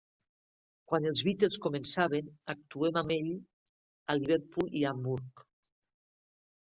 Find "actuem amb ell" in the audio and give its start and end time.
2.53-3.29